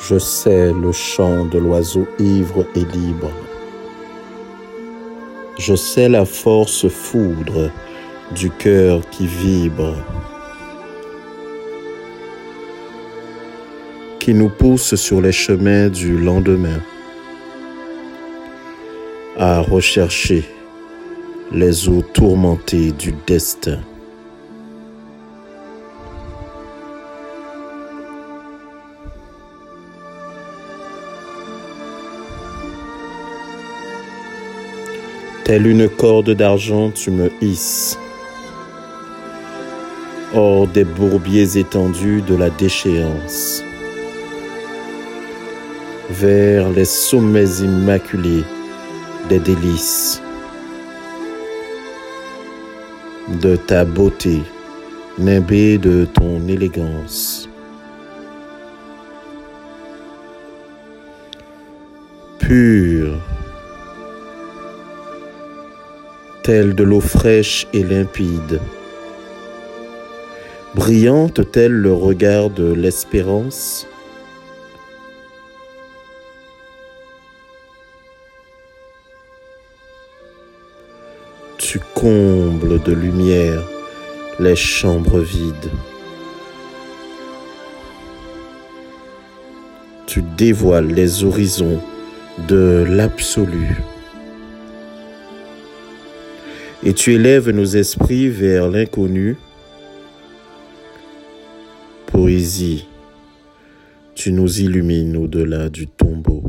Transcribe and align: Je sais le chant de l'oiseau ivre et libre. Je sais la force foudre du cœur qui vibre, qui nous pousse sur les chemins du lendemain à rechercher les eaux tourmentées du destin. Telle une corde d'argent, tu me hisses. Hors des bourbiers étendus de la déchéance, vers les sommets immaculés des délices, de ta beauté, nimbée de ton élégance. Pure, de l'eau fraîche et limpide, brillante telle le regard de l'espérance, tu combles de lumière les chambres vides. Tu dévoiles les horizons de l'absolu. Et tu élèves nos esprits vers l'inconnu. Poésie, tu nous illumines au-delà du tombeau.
Je 0.00 0.18
sais 0.18 0.72
le 0.72 0.92
chant 0.92 1.44
de 1.44 1.58
l'oiseau 1.58 2.06
ivre 2.18 2.64
et 2.74 2.84
libre. 2.84 3.30
Je 5.58 5.74
sais 5.74 6.08
la 6.08 6.24
force 6.24 6.88
foudre 6.88 7.70
du 8.34 8.50
cœur 8.50 9.00
qui 9.10 9.26
vibre, 9.26 9.94
qui 14.20 14.34
nous 14.34 14.48
pousse 14.48 14.94
sur 14.94 15.20
les 15.20 15.32
chemins 15.32 15.88
du 15.88 16.16
lendemain 16.16 16.80
à 19.36 19.60
rechercher 19.60 20.44
les 21.50 21.88
eaux 21.88 22.02
tourmentées 22.12 22.92
du 22.92 23.14
destin. 23.26 23.80
Telle 35.48 35.66
une 35.66 35.88
corde 35.88 36.32
d'argent, 36.32 36.90
tu 36.90 37.10
me 37.10 37.30
hisses. 37.40 37.98
Hors 40.34 40.66
des 40.66 40.84
bourbiers 40.84 41.56
étendus 41.56 42.20
de 42.20 42.34
la 42.34 42.50
déchéance, 42.50 43.62
vers 46.10 46.68
les 46.68 46.84
sommets 46.84 47.62
immaculés 47.62 48.44
des 49.30 49.38
délices, 49.38 50.20
de 53.40 53.56
ta 53.56 53.86
beauté, 53.86 54.42
nimbée 55.18 55.78
de 55.78 56.04
ton 56.04 56.46
élégance. 56.46 57.48
Pure, 62.38 63.16
de 66.48 66.82
l'eau 66.82 67.00
fraîche 67.00 67.66
et 67.74 67.82
limpide, 67.82 68.58
brillante 70.74 71.50
telle 71.50 71.72
le 71.72 71.92
regard 71.92 72.48
de 72.48 72.72
l'espérance, 72.72 73.86
tu 81.58 81.80
combles 81.94 82.82
de 82.82 82.92
lumière 82.92 83.62
les 84.40 84.56
chambres 84.56 85.20
vides. 85.20 85.70
Tu 90.06 90.22
dévoiles 90.38 90.86
les 90.86 91.24
horizons 91.24 91.82
de 92.48 92.86
l'absolu. 92.88 93.76
Et 96.84 96.94
tu 96.94 97.14
élèves 97.14 97.50
nos 97.50 97.64
esprits 97.64 98.28
vers 98.28 98.70
l'inconnu. 98.70 99.36
Poésie, 102.06 102.86
tu 104.14 104.32
nous 104.32 104.60
illumines 104.60 105.16
au-delà 105.16 105.68
du 105.68 105.88
tombeau. 105.88 106.44